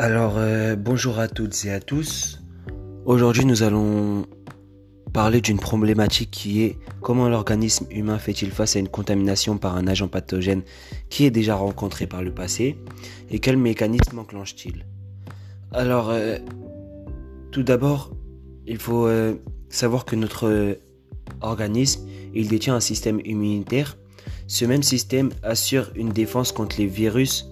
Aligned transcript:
Alors, 0.00 0.34
euh, 0.38 0.76
bonjour 0.76 1.18
à 1.18 1.26
toutes 1.26 1.64
et 1.64 1.72
à 1.72 1.80
tous. 1.80 2.40
Aujourd'hui, 3.04 3.44
nous 3.44 3.64
allons 3.64 4.26
parler 5.12 5.40
d'une 5.40 5.58
problématique 5.58 6.30
qui 6.30 6.62
est 6.62 6.78
comment 7.00 7.28
l'organisme 7.28 7.84
humain 7.90 8.16
fait-il 8.20 8.52
face 8.52 8.76
à 8.76 8.78
une 8.78 8.86
contamination 8.86 9.58
par 9.58 9.76
un 9.76 9.88
agent 9.88 10.06
pathogène 10.06 10.62
qui 11.10 11.24
est 11.24 11.32
déjà 11.32 11.56
rencontré 11.56 12.06
par 12.06 12.22
le 12.22 12.32
passé 12.32 12.78
et 13.28 13.40
quel 13.40 13.56
mécanisme 13.56 14.20
enclenche-t-il? 14.20 14.86
Alors, 15.72 16.10
euh, 16.10 16.38
tout 17.50 17.64
d'abord, 17.64 18.12
il 18.68 18.78
faut 18.78 19.08
euh, 19.08 19.34
savoir 19.68 20.04
que 20.04 20.14
notre 20.14 20.78
organisme, 21.40 22.06
il 22.34 22.46
détient 22.46 22.76
un 22.76 22.80
système 22.80 23.20
immunitaire. 23.24 23.98
Ce 24.46 24.64
même 24.64 24.84
système 24.84 25.30
assure 25.42 25.90
une 25.96 26.10
défense 26.10 26.52
contre 26.52 26.76
les 26.78 26.86
virus 26.86 27.50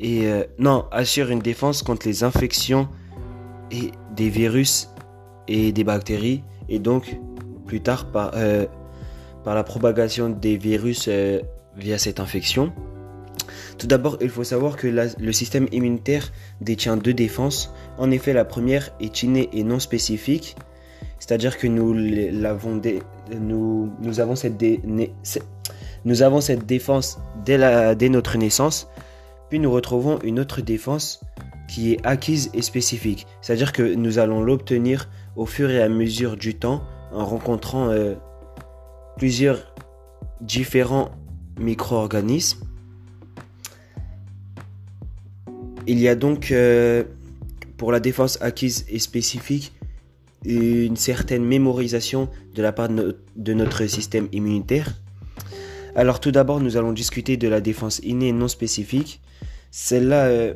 et 0.00 0.26
euh, 0.26 0.44
non, 0.58 0.86
assure 0.90 1.30
une 1.30 1.40
défense 1.40 1.82
contre 1.82 2.06
les 2.06 2.22
infections 2.24 2.88
et 3.70 3.90
des 4.14 4.28
virus 4.28 4.90
et 5.48 5.72
des 5.72 5.84
bactéries 5.84 6.42
et 6.68 6.78
donc 6.78 7.18
plus 7.66 7.80
tard 7.80 8.10
par, 8.10 8.32
euh, 8.34 8.66
par 9.44 9.54
la 9.54 9.64
propagation 9.64 10.28
des 10.28 10.56
virus 10.56 11.06
euh, 11.08 11.40
via 11.76 11.98
cette 11.98 12.20
infection. 12.20 12.72
Tout 13.78 13.86
d'abord, 13.86 14.18
il 14.20 14.28
faut 14.28 14.44
savoir 14.44 14.76
que 14.76 14.88
le 14.88 15.32
système 15.32 15.68
immunitaire 15.70 16.32
détient 16.60 16.96
deux 16.96 17.14
défenses. 17.14 17.72
En 17.96 18.10
effet, 18.10 18.32
la 18.32 18.44
première 18.44 18.90
est 19.00 19.22
innée 19.22 19.48
et 19.52 19.62
non 19.62 19.78
spécifique, 19.78 20.56
c'est-à-dire 21.20 21.56
que 21.56 21.68
nous, 21.68 21.94
l'avons 21.94 22.80
nous, 23.40 23.92
nous, 24.00 24.20
avons 24.20 24.34
cette 24.34 24.62
nous 26.04 26.22
avons 26.22 26.40
cette 26.40 26.66
défense 26.66 27.20
dès, 27.44 27.56
la, 27.56 27.94
dès 27.94 28.08
notre 28.08 28.36
naissance, 28.36 28.88
puis 29.48 29.58
nous 29.58 29.70
retrouvons 29.70 30.18
une 30.22 30.40
autre 30.40 30.60
défense 30.60 31.20
qui 31.68 31.92
est 31.92 32.06
acquise 32.06 32.50
et 32.54 32.62
spécifique. 32.62 33.26
C'est-à-dire 33.40 33.72
que 33.72 33.82
nous 33.94 34.18
allons 34.18 34.42
l'obtenir 34.42 35.08
au 35.36 35.46
fur 35.46 35.70
et 35.70 35.82
à 35.82 35.88
mesure 35.88 36.36
du 36.36 36.54
temps 36.54 36.82
en 37.12 37.24
rencontrant 37.24 37.88
euh, 37.88 38.14
plusieurs 39.16 39.74
différents 40.40 41.10
micro-organismes. 41.58 42.64
Il 45.86 45.98
y 45.98 46.08
a 46.08 46.14
donc 46.14 46.52
euh, 46.52 47.04
pour 47.76 47.92
la 47.92 48.00
défense 48.00 48.40
acquise 48.42 48.84
et 48.88 48.98
spécifique 48.98 49.72
une 50.44 50.96
certaine 50.96 51.44
mémorisation 51.44 52.28
de 52.54 52.62
la 52.62 52.72
part 52.72 52.88
de 52.88 53.52
notre 53.54 53.86
système 53.86 54.28
immunitaire. 54.32 54.94
Alors 55.96 56.20
tout 56.20 56.30
d'abord, 56.30 56.60
nous 56.60 56.76
allons 56.76 56.92
discuter 56.92 57.36
de 57.36 57.48
la 57.48 57.60
défense 57.60 58.00
innée 58.04 58.32
non 58.32 58.48
spécifique. 58.48 59.20
Celle-là 59.70 60.26
euh, 60.26 60.54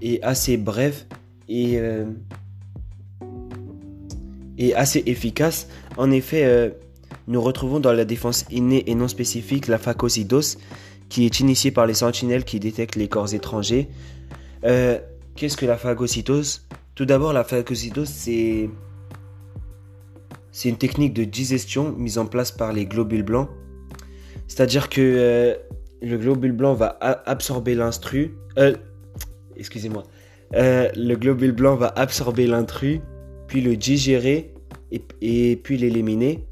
est 0.00 0.22
assez 0.22 0.56
brève 0.56 1.04
et, 1.48 1.78
euh, 1.78 2.06
assez 4.74 5.02
efficace. 5.06 5.68
En 5.96 6.10
effet, 6.10 6.44
euh, 6.44 6.70
nous 7.26 7.40
retrouvons 7.40 7.80
dans 7.80 7.92
la 7.92 8.04
défense 8.04 8.44
innée 8.50 8.84
et 8.90 8.94
non 8.94 9.08
spécifique 9.08 9.66
la 9.66 9.78
phagocytose 9.78 10.58
qui 11.08 11.26
est 11.26 11.40
initiée 11.40 11.70
par 11.70 11.86
les 11.86 11.94
sentinelles 11.94 12.44
qui 12.44 12.58
détectent 12.58 12.96
les 12.96 13.08
corps 13.08 13.34
étrangers. 13.34 13.88
Qu'est-ce 14.62 15.56
que 15.56 15.66
la 15.66 15.76
phagocytose 15.76 16.66
Tout 16.94 17.04
d'abord, 17.04 17.32
la 17.32 17.44
phagocytose, 17.44 18.08
c'est 18.08 18.70
c'est 20.52 20.68
une 20.68 20.76
technique 20.76 21.14
de 21.14 21.24
digestion 21.24 21.92
mise 21.92 22.18
en 22.18 22.26
place 22.26 22.52
par 22.52 22.72
les 22.72 22.86
globules 22.86 23.22
blancs. 23.22 23.48
C'est-à-dire 24.48 24.88
que 24.88 25.58
le 26.02 26.18
globule 26.18 26.52
blanc 26.52 26.74
va 26.74 26.98
absorber 27.26 27.74
l'intrus. 27.74 28.30
Euh, 28.58 28.76
excusez-moi. 29.56 30.02
Euh, 30.54 30.90
le 30.96 31.14
globule 31.14 31.52
blanc 31.52 31.76
va 31.76 31.92
absorber 31.96 32.46
l'intrus, 32.46 33.00
puis 33.46 33.60
le 33.60 33.76
digérer 33.76 34.52
et, 34.90 35.56
puis 35.56 35.78
l'éliminer. 35.78 36.44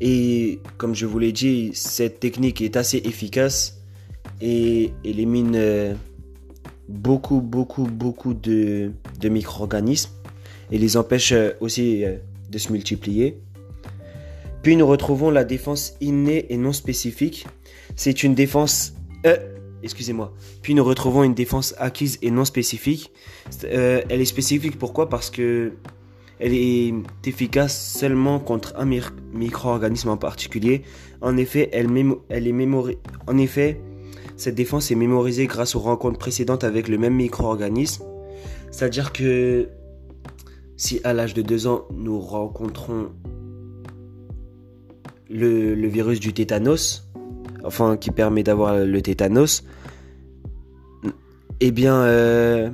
Et 0.00 0.60
comme 0.76 0.94
je 0.94 1.06
vous 1.06 1.18
l'ai 1.18 1.32
dit, 1.32 1.70
cette 1.72 2.20
technique 2.20 2.60
est 2.60 2.76
assez 2.76 2.98
efficace 2.98 3.80
et 4.40 4.92
élimine 5.02 5.54
euh, 5.56 5.94
beaucoup, 6.88 7.40
beaucoup, 7.40 7.84
beaucoup 7.84 8.34
de, 8.34 8.92
de 9.18 9.28
micro-organismes 9.28 10.10
et 10.70 10.78
les 10.78 10.96
empêche 10.96 11.32
aussi 11.60 12.04
de 12.50 12.58
se 12.58 12.70
multiplier. 12.72 13.40
Puis 14.62 14.76
nous 14.76 14.86
retrouvons 14.86 15.30
la 15.30 15.44
défense 15.44 15.94
innée 16.00 16.52
et 16.52 16.56
non 16.56 16.72
spécifique 16.72 17.46
c'est 17.96 18.22
une 18.22 18.34
défense... 18.34 18.94
Euh, 19.26 19.36
excusez-moi. 19.82 20.32
Puis 20.62 20.74
nous 20.74 20.84
retrouvons 20.84 21.24
une 21.24 21.34
défense 21.34 21.74
acquise 21.78 22.18
et 22.22 22.30
non 22.30 22.44
spécifique. 22.44 23.10
Euh, 23.64 24.02
elle 24.08 24.20
est 24.20 24.26
spécifique 24.26 24.78
pourquoi? 24.78 25.08
Parce 25.08 25.30
que 25.30 25.72
elle 26.38 26.52
est 26.52 26.92
efficace 27.24 27.96
seulement 27.98 28.38
contre 28.38 28.74
un 28.76 28.84
micro-organisme 29.32 30.10
en 30.10 30.18
particulier. 30.18 30.82
En 31.22 31.38
effet, 31.38 31.70
cette 34.36 34.54
défense 34.54 34.90
est 34.90 34.96
mémorisée 34.96 35.46
grâce 35.46 35.74
aux 35.74 35.80
rencontres 35.80 36.18
précédentes 36.18 36.62
avec 36.62 36.88
le 36.88 36.98
même 36.98 37.14
micro-organisme. 37.14 38.04
C'est-à-dire 38.70 39.14
que 39.14 39.70
si 40.76 41.00
à 41.04 41.14
l'âge 41.14 41.32
de 41.32 41.40
2 41.40 41.66
ans, 41.68 41.86
nous 41.94 42.20
rencontrons 42.20 43.08
le 45.30 45.88
virus 45.88 46.20
du 46.20 46.34
tétanos, 46.34 47.05
enfin 47.66 47.96
qui 47.96 48.10
permet 48.10 48.42
d'avoir 48.42 48.78
le 48.78 49.02
tétanos, 49.02 49.64
eh 51.60 51.70
bien, 51.70 51.94
euh, 51.94 52.70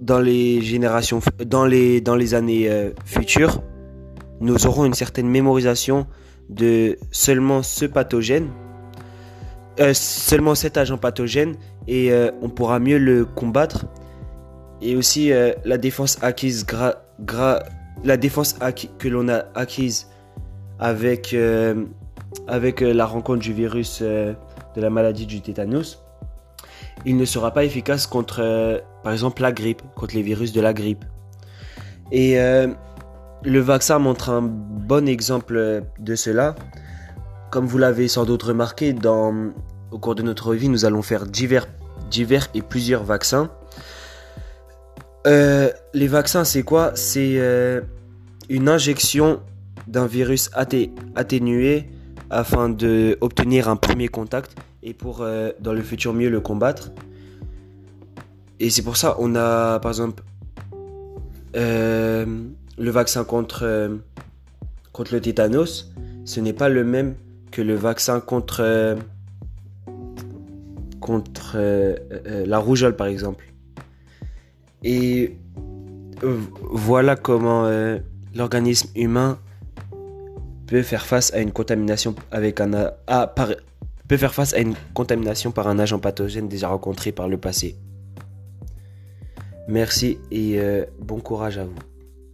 dans 0.00 0.20
les 0.20 0.60
générations, 0.60 1.20
dans 1.44 1.64
les, 1.64 2.00
dans 2.00 2.14
les 2.14 2.34
années 2.34 2.68
euh, 2.68 2.90
futures, 3.04 3.62
nous 4.40 4.66
aurons 4.66 4.84
une 4.84 4.94
certaine 4.94 5.28
mémorisation 5.28 6.06
de 6.50 6.98
seulement 7.10 7.62
ce 7.62 7.86
pathogène, 7.86 8.48
euh, 9.80 9.94
seulement 9.94 10.54
cet 10.54 10.76
agent 10.76 10.98
pathogène, 10.98 11.56
et 11.86 12.12
on 12.42 12.50
pourra 12.50 12.80
mieux 12.80 12.98
le 12.98 13.24
combattre. 13.24 13.86
Et 14.82 14.94
aussi 14.94 15.30
la 15.64 15.78
défense 15.78 16.18
acquise 16.20 16.66
la 18.04 18.16
défense 18.18 18.56
que 18.98 19.08
l'on 19.08 19.26
a 19.30 19.44
acquise 19.54 20.08
avec 20.78 21.34
avec 22.48 22.82
euh, 22.82 22.92
la 22.92 23.06
rencontre 23.06 23.40
du 23.40 23.52
virus 23.52 24.00
euh, 24.02 24.32
de 24.74 24.80
la 24.80 24.90
maladie 24.90 25.26
du 25.26 25.40
tétanos, 25.40 26.02
il 27.04 27.16
ne 27.16 27.24
sera 27.24 27.52
pas 27.52 27.64
efficace 27.64 28.06
contre, 28.06 28.40
euh, 28.40 28.78
par 29.04 29.12
exemple, 29.12 29.42
la 29.42 29.52
grippe, 29.52 29.82
contre 29.94 30.14
les 30.16 30.22
virus 30.22 30.52
de 30.52 30.60
la 30.60 30.72
grippe. 30.72 31.04
Et 32.10 32.38
le 33.42 33.60
vaccin 33.60 33.98
montre 33.98 34.30
un 34.30 34.40
bon 34.40 35.06
exemple 35.06 35.82
de 35.98 36.14
cela. 36.14 36.54
Comme 37.50 37.66
vous 37.66 37.76
l'avez 37.76 38.08
sans 38.08 38.24
doute 38.24 38.42
remarqué, 38.42 38.94
dans, 38.94 39.52
au 39.90 39.98
cours 39.98 40.14
de 40.14 40.22
notre 40.22 40.54
vie, 40.54 40.70
nous 40.70 40.86
allons 40.86 41.02
faire 41.02 41.26
divers, 41.26 41.68
divers 42.10 42.48
et 42.54 42.62
plusieurs 42.62 43.04
vaccins. 43.04 43.50
les 45.26 46.06
vaccins, 46.06 46.44
c'est 46.44 46.62
quoi? 46.62 46.92
C'est 46.94 47.38
une 48.48 48.70
injection 48.70 49.40
d'un 49.86 50.06
virus 50.06 50.50
atténué 50.54 51.90
afin 52.30 52.68
d'obtenir 52.68 53.68
un 53.68 53.76
premier 53.76 54.08
contact 54.08 54.56
et 54.82 54.94
pour 54.94 55.20
euh, 55.20 55.50
dans 55.60 55.72
le 55.72 55.82
futur 55.82 56.12
mieux 56.14 56.30
le 56.30 56.40
combattre. 56.40 56.90
Et 58.60 58.70
c'est 58.70 58.82
pour 58.82 58.96
ça 58.96 59.16
on 59.18 59.34
a 59.34 59.78
par 59.80 59.90
exemple 59.90 60.22
euh, 61.56 62.26
le 62.76 62.90
vaccin 62.90 63.24
contre, 63.24 63.60
euh, 63.62 63.96
contre 64.92 65.14
le 65.14 65.20
tétanos. 65.20 65.92
Ce 66.24 66.40
n'est 66.40 66.52
pas 66.52 66.68
le 66.68 66.84
même 66.84 67.14
que 67.50 67.62
le 67.62 67.74
vaccin 67.74 68.20
contre, 68.20 68.96
contre 71.00 71.56
la 71.56 72.58
rougeole 72.58 72.94
par 72.96 73.06
exemple. 73.06 73.46
Et 74.84 75.38
voilà 76.70 77.16
comment 77.16 77.66
l'organisme 78.34 78.90
humain 78.94 79.38
peut 80.68 80.82
faire 80.82 81.06
face 81.06 81.32
à 81.32 81.40
une 81.40 81.50
contamination 81.50 82.14
avec 82.30 82.60
un 82.60 82.92
par, 83.06 83.48
peut 84.06 84.16
faire 84.16 84.34
face 84.34 84.54
à 84.54 84.58
une 84.58 84.74
contamination 84.94 85.50
par 85.50 85.66
un 85.66 85.78
agent 85.78 85.98
pathogène 85.98 86.48
déjà 86.48 86.68
rencontré 86.68 87.10
par 87.10 87.28
le 87.28 87.38
passé. 87.38 87.76
Merci 89.66 90.18
et 90.30 90.60
euh, 90.60 90.84
bon 90.98 91.20
courage 91.20 91.58
à 91.58 91.64
vous. 91.64 91.78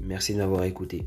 Merci 0.00 0.34
d'avoir 0.34 0.64
écouté. 0.64 1.06